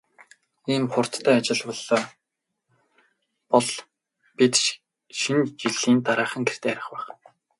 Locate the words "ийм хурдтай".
0.73-1.37